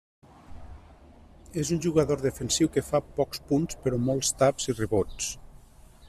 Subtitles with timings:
[1.63, 5.29] És un jugador defensiu que fa pocs punts però molts taps i rebots.